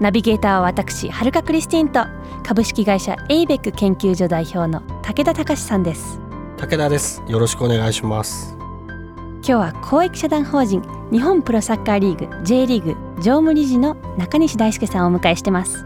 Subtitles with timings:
[0.00, 2.04] ナビゲーターは私はるかクリスティンと
[2.44, 6.20] 株式会社エイベック研究所代表の武田隆さんです。
[6.56, 7.20] 武田です。
[7.26, 8.56] よろしくお願いします。
[8.56, 15.84] 今日は公益社団法人日本プロサッカーリーグ J リーグ常務理事の中西大輔さんをお迎えしてます。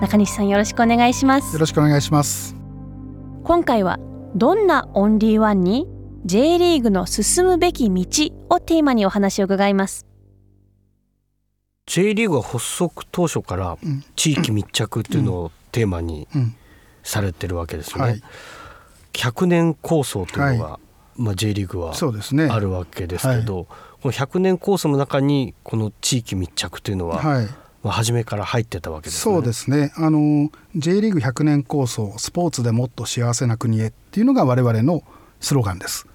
[0.00, 1.54] 中西さんよろしくお願いします。
[1.54, 2.54] よろしくお願いします。
[3.44, 3.98] 今回は
[4.34, 5.86] どんなオンリーワンに
[6.26, 8.04] J リーグの進むべき道
[8.50, 10.06] をテーマにお話を伺います
[11.94, 13.78] J リーグは発足当初から
[14.16, 16.56] 地域密着っていうのをテーマにうん。
[17.04, 18.22] されてるわけですよね、はい。
[19.12, 20.80] 100年構想というのが、は
[21.16, 22.48] まあ、J リーグはそうですね。
[22.50, 23.66] あるわけですけど、
[24.02, 27.46] この100年構想の中にこの地域密着というのは、はい。
[27.84, 29.34] まあ、初めから入ってたわけですね。
[29.34, 29.92] そうですね。
[29.96, 35.04] あの J リーグ100年構想スポーツでもっと幸せな国へっていうのが我々の
[35.40, 36.08] スローガンです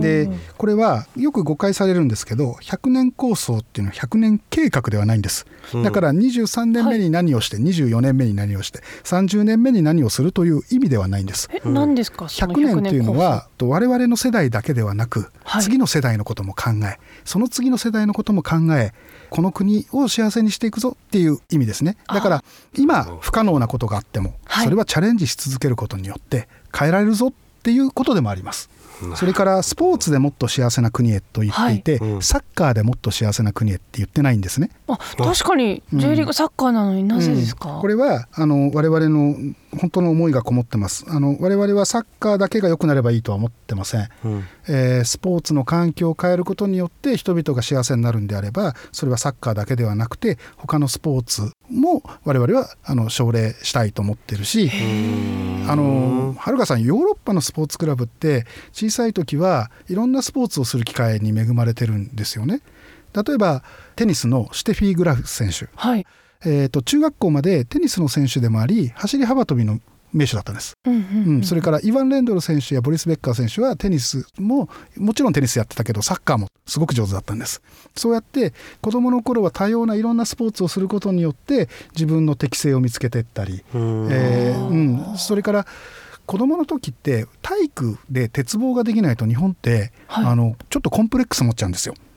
[0.00, 5.46] でこれはよく誤解されるんですけど100年構想っていうのは100年計画ではないんです。
[5.82, 11.48] だから23年目に何をして、24年目に何をして30年目に何をするという意味ではないんです。
[11.52, 12.28] え、何ですか？
[12.28, 15.62] その100年というの構はと我々の世代だけではなく、はい。
[15.62, 18.92] 次の世代のことも考えその次の世代のことも考え
[19.30, 21.96] この国を幸せにしていくぞっていう意味ですね。
[22.08, 22.44] だから
[22.76, 24.64] 今不可能なことがあっても、はい。
[24.64, 28.68] それはチャレンジし続けることによって変えられるぞっていうことでもあります。
[29.16, 32.10] それからスポーツでもっと幸せな国へと言っていて、はい。
[32.10, 32.22] うん。
[32.22, 34.70] サッカーでもっと幸せな国へって言ってないんですね。
[34.88, 35.82] あ確かに。
[35.92, 37.80] J リーグサッカーなのになぜですか、うん。
[37.80, 39.36] これはあの我々の
[39.78, 41.04] 本当の思いがこもってます。
[41.08, 44.44] あの我々はサッカーだけが良くなればいいとは思ってません、うん。
[44.68, 54.70] えースポーツの環境を変えることによって人々が幸せになるんであればそれはサッカーだけではなくて他のスポーツも我々はあの奨励したいと思ってるし
[55.68, 62.60] あのはるかさんヨーロッパのスポーツクラブって小さい時はいろんなスポーツをする機会に恵まれてるんですよね。
[63.14, 63.62] 例えば
[63.94, 65.68] テニスのシュテフィー・グラフ選手。
[65.76, 66.06] はい、
[66.44, 69.80] えー、と中学校までテニスの選手でもあり走り幅跳びの
[70.12, 71.42] 名手だったんです、うんうんうん。
[71.42, 77.62] それからイヴァン・レンドル選手やボリス・ベッカー選手はテニスももちろんテニスやってたけどサッカーもすごく上手だったんです。
[77.96, 84.08] そうやって子どもの頃は多様ないろんなスポーツをすることによって自分の適性を見つけていったり、うん。
[84.10, 85.66] えーうん、それから
[86.26, 90.26] 子どもの時って体育で鉄棒ができないと日本って、はい。
[90.26, 91.94] あのちょっとコンプレックス持っちゃうんですよ。
[91.94, 92.11] あ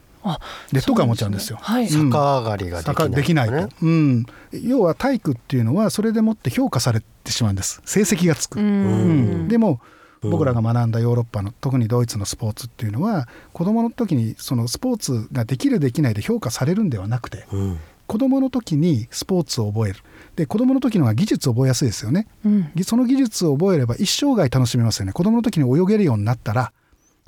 [0.72, 1.58] 劣等感持っちゃうんですよ。
[1.62, 7.82] はい、うん逆上がりができない、坂できないと、うん、要は体育っていうのはそれでもって評価されてしまうんです。
[7.86, 8.66] 成績がつく、うん。
[8.66, 9.04] う
[9.44, 9.48] ん。
[9.48, 9.80] でも
[10.22, 10.32] うん。
[10.32, 17.80] 僕らが学んだヨーロッパの特にドイツのスポーツっていうのは子どもの時にそのスポーツができるできないで評価されるんではなくてうん。
[18.08, 20.00] 子どもの時にスポーツを覚える。
[20.36, 22.28] で子どもの時の方が技術を覚えやすいですよね。
[22.46, 22.72] うん。
[22.76, 25.14] ぎその技術を覚えれば一生涯楽しめますよね。
[25.14, 26.72] 子どもの時に泳げるようになったら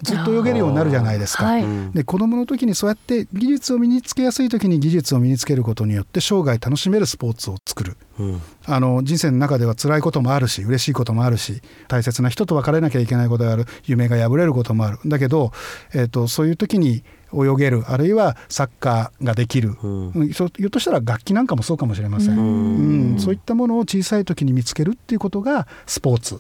[0.04, 1.64] ずっと泳げるようになるじゃないですか、はい。
[1.64, 7.98] うんで子どもの時にそうやって技術を身につけやすい時に技術を身につけることによって生涯楽しめるスポーツを作る。
[8.20, 8.42] うん。
[8.68, 13.66] あの人生の中では辛いこともあるし嬉しいこともあるし大切な人と別れなきゃいけないことがある。
[13.86, 15.00] 夢が破れることもある。
[15.08, 15.52] だけど、
[15.96, 17.04] えー、とそういう時に
[17.34, 17.84] 泳げる。
[17.88, 19.88] あるいはサッカーができる、う
[20.24, 20.32] ん。
[20.32, 23.20] ひょっとしたら楽器なんかもそうかもしれません、うん。
[23.20, 26.40] そういったものを小さい時に見つけるっていうことがスポーツ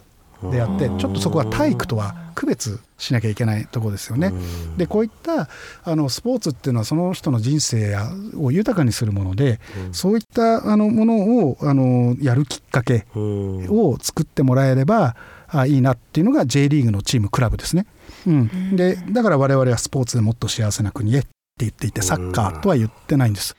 [0.51, 4.33] であってちょっとそこは体育とは区別しなきゃいけないところですよね。
[4.77, 5.49] でこういった
[5.83, 9.59] あのスポーツっていうのはその人の人生やを豊かにするもので、
[9.91, 13.67] そういったあのものをあのやるきっかけうん。
[13.69, 15.15] を作ってもらえれば
[15.47, 17.85] あいいなっていうのが J リーグのチームクラブですね。
[18.25, 23.55] うん、でだから我々はスポーツでもっと幸せな国へって言っていてサッカーとは言ってないんです。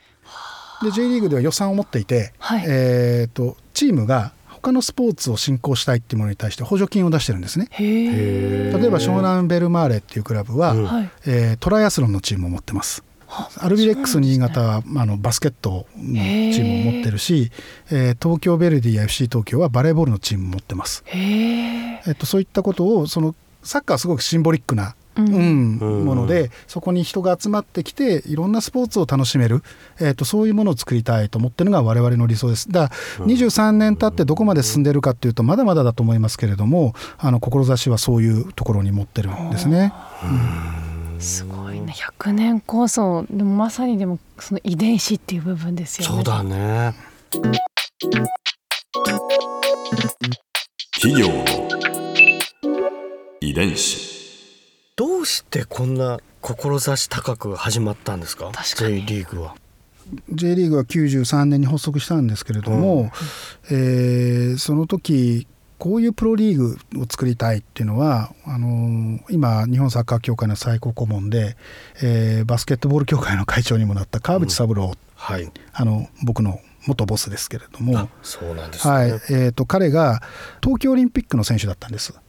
[0.82, 2.64] で J リーグでは予算を持っていて、はい。
[2.66, 7.68] えー、とチームが他のスポーツを振興したいっていうものに対して補助金を出してるんですね。
[7.78, 13.04] 例えば湘南ベルマーレっていうクラブは、うんはいえートライアスロンのチームを持ってます。
[13.58, 17.50] アルビレックス新潟は、あのバスケットのチームを持ってるし、
[17.90, 21.02] えー東京ベルディや FC 東京はバレーボールのチームを持ってます。
[21.06, 29.62] へええっと、そういったことをそのサッカーはすごくシンボリックな、ものでそこに人が集まってきていろんなスポーツを楽しめる、
[30.00, 32.70] えっと、そういうものを作りたいと思ってるのが我々の理想です。
[32.70, 39.92] だから23年経ってどこまで進んでるかっていうとまだまだだと思いますけれどもあの志はそういうところに持ってるんですね。
[41.18, 41.92] すごいね。
[41.96, 43.26] 100年構想。
[43.30, 46.14] でもまさにでもその遺伝子っていう部分ですよね。
[46.14, 46.94] そうだね。
[51.00, 51.44] 企業の
[53.40, 54.07] 遺伝子
[55.18, 58.52] どうしてこんな志高く始まったんですか？
[58.54, 59.04] 確かに。
[59.04, 59.56] J リーグは。
[60.32, 63.10] J リーグは93年に発足したんですけれども、
[63.68, 65.48] えーその時
[65.78, 71.56] こういうプロリーグを作りたいっていうのはあの今日本サッカー協会の最高顧問で、
[72.00, 75.50] えーバスケットボール協会の会長にもなった川淵三郎、はい。
[75.72, 79.08] あの僕の元ボスですけれども、あそうなんですね、はい。
[79.08, 80.22] えー、と彼が
[80.62, 82.10] 東京オリンピックの選手だったんです。
[82.12, 82.22] うんうん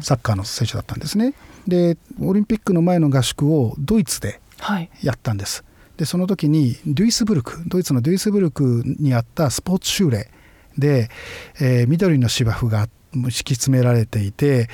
[0.00, 1.34] サッカーの選手だったんですね。
[1.66, 5.64] でオリンピックの前の合宿をドイツではいやったんです。
[5.96, 10.28] でその時にデュイスブルクドイツのデュイスブルクにあったスポーツ修例
[10.76, 11.08] で、
[11.60, 14.68] えー緑の芝生が敷き詰められていて、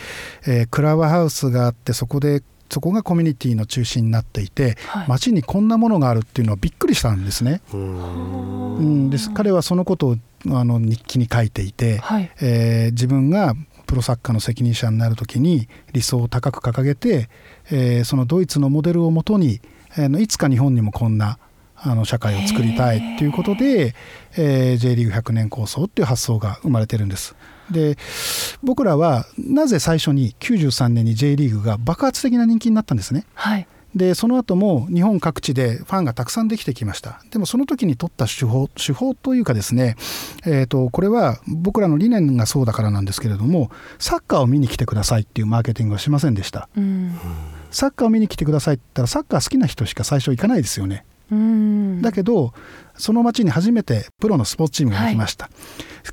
[0.46, 7.60] えークラブハウスがあってそこでそこがコミュニティの中心になっていて、はい街にこんなものがあるっていうのはびっくりしたんですね。
[7.72, 13.54] うーんうん、です彼はそのことをあの日記に書いていて、はいえー自分が
[13.90, 17.28] プロサッカーの責任者になる時に理想を高く掲げて、
[17.72, 19.60] えーそのドイツのモデルをもとに、
[19.98, 21.40] えーいつか日本にもこんな
[21.74, 23.96] あの社会を作りたいっていうことで、
[24.38, 27.34] えー J リーグ100年構想っていう発想が生まれてるんです。
[27.72, 27.98] で
[28.62, 33.26] 僕らはなぜ最初に93年に J リーグが爆発的な人気になったんですね。
[33.34, 37.22] はいでその後も日本各地でファンがたくさんできてきました。
[37.30, 39.96] でもその時に取った手法手法というかですね、
[40.46, 46.68] えー、とこれは僕らの理念がそうだからなんですけれどもサッカーを見に来てくださいっていうマーケティングはしませんでした。
[46.76, 47.18] うん。
[47.70, 51.04] サッカーを見に来てくださいって言ったらサッカー好きな人しか最初行かないですよね。
[51.30, 52.02] うん。
[52.02, 52.52] だけど
[52.96, 55.50] その町に初めてプロのスポーツチームができました、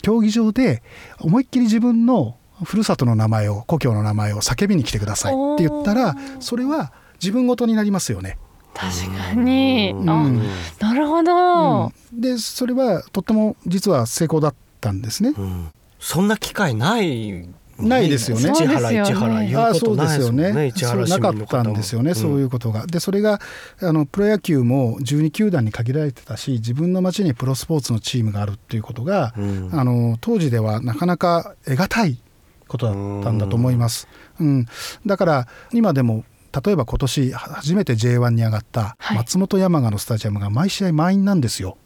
[0.02, 0.82] 競技場で
[1.20, 6.92] 思いっきり自分のふるさとの名前を故郷の名前を叫びに来てくださいって言ったらそれは
[7.22, 8.38] 自分ごとになりますよね。
[8.74, 9.92] 確かに。
[9.92, 10.10] うん。
[10.10, 10.24] あ
[10.80, 11.86] なるほど。
[11.86, 12.22] うん。
[12.22, 15.34] でそれはとっても実は成功だったんですね。
[15.38, 15.68] うん。
[16.00, 17.48] そんな機会ない
[17.80, 18.54] ないですよね。
[18.56, 21.02] 市原市原言うことそうですよないですも。
[21.02, 22.88] んねなかったんですよね、そういうことが。
[22.88, 23.40] でそれが
[23.82, 29.70] あのプロ野球も12球団に限られてたし自分の町にプロスポーツのチームがあるっていうことが、うん。
[29.74, 32.18] あの当時ではなかなか得難い
[32.68, 34.08] ことだったんだと思います。
[34.40, 34.66] うん、
[35.06, 36.24] だから今でも
[36.64, 41.78] 例えば今年初めて J1 に上がったはい松本山雅のスタジアムが毎試合満員なんですよ。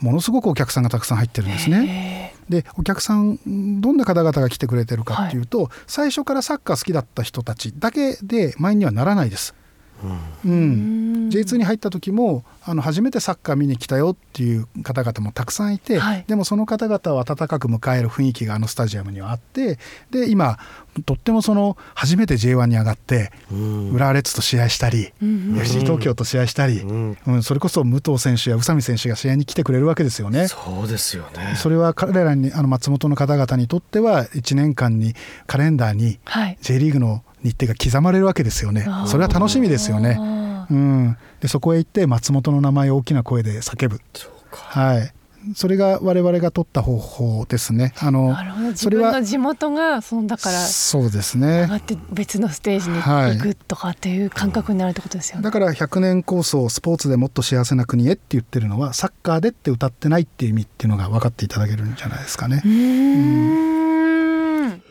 [0.00, 2.32] ものすごくお客さんがたくさん入ってるんですね。
[2.48, 9.54] へでお客さんどんな方々が来てくれてるかっていうと、最初からサッカー好きだった人たちだけで満員にはならないです。
[10.02, 11.28] うーん、うん。
[11.28, 16.24] J2 に入った時もあの初めてサッカー見に来たよっていう方々もたくさんいて、はい。
[16.26, 19.78] でもその方々を温かく迎える雰囲気があのスタジアムにはあって
[20.10, 20.58] で今
[21.06, 23.90] とってもその初めて J1 に上がってうん。
[23.92, 27.18] 浦和レッズと試合したり、FC 東京と試合したり、うん。
[27.26, 30.48] うん、それこそ武藤選手や宇佐美選手が試合に来てくれるわけですよね。
[30.48, 31.54] そうですよね。
[31.56, 35.14] それは彼らにあの松本の方々にとっては1年間に
[35.46, 36.58] カレンダーにはい。
[36.60, 38.86] J リーグの日程が刻まれるわけですよね。
[39.06, 44.00] それは楽しみですよね、あうん、でそこへ行って松本の名前を大きな声で叫ぶ。
[44.14, 44.58] そうか。
[44.58, 45.12] はい。
[45.54, 47.94] それが我々が取った方法ですね。
[47.98, 48.34] あーの
[48.76, 53.36] それは分の地元がそのだからそうです上ねがって別のステージにはい。
[53.36, 55.42] 行くとかっていう感覚になるってことですよね。
[55.44, 62.60] だから100年構想スポーツでもっと幸せな国へって言ってるのはサッカーでって歌ってないっていう意味っていうのが分かっていただけるんじゃないですかね。
[62.64, 62.68] う。
[62.68, 64.82] ーん。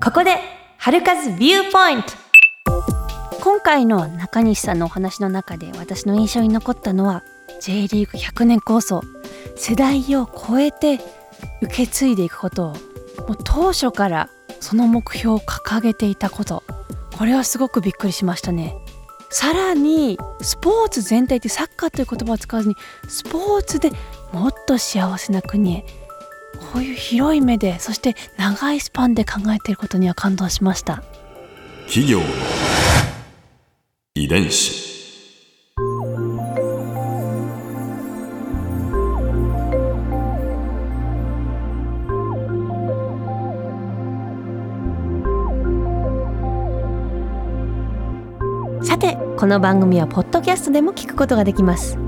[0.00, 2.08] ここで春風ビューポイント。
[3.40, 7.22] 今回の中西さんのお話の中で私の印象に残ったのは
[7.60, 9.00] J リーグ100年構想。
[9.54, 10.98] 世代を超えて
[11.62, 16.64] 受け継いでいくことをもう当初からその目標を掲げていたこと。
[17.16, 18.74] これはすごくびっくりしましたね。
[19.30, 22.74] さらにスポーツ全体ってサッカーという言葉を使わずに
[23.06, 23.92] スポーツで
[24.32, 25.84] もっと幸せな国へ
[26.72, 31.02] こういう広い目でそして長いスパンで考えていることには感動しました。
[31.86, 32.24] 企業の
[34.14, 34.92] 遺伝子。
[48.82, 51.98] さてこの番組はポッドキャストでも聞くことができます。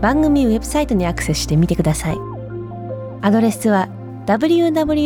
[0.00, 2.29] 番組ウェブサイトにアクセスしてみてください
[3.22, 3.88] アドレスは
[4.26, 5.00] www.jfn.co.jp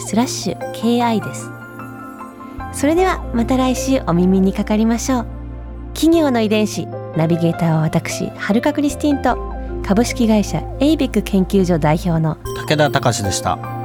[0.00, 1.50] スラッシュ ki です。
[2.72, 5.26] それではまた来週お耳にかかりましょう。
[5.94, 6.86] 企業の遺伝子
[7.16, 9.38] ナビゲーターは私はるかクリスティンと
[9.82, 12.36] 株式会社エイベック研究所代表の
[12.68, 13.79] 武田隆でした。